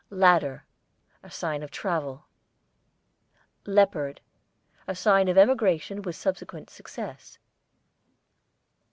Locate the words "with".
6.01-6.15